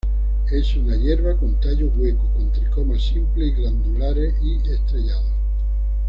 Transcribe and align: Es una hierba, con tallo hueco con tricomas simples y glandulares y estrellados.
Es 0.49 0.75
una 0.75 0.95
hierba, 0.95 1.37
con 1.37 1.59
tallo 1.61 1.89
hueco 1.95 2.23
con 2.35 2.51
tricomas 2.51 3.03
simples 3.03 3.49
y 3.49 3.51
glandulares 3.51 4.33
y 4.41 4.55
estrellados. 4.67 5.27